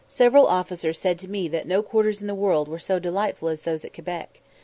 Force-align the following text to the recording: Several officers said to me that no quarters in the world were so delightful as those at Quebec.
Several 0.07 0.47
officers 0.47 0.97
said 0.97 1.19
to 1.19 1.27
me 1.27 1.47
that 1.49 1.67
no 1.67 1.83
quarters 1.83 2.21
in 2.21 2.25
the 2.25 2.33
world 2.33 2.67
were 2.67 2.79
so 2.79 2.97
delightful 2.97 3.49
as 3.49 3.61
those 3.61 3.85
at 3.85 3.93
Quebec. 3.93 4.41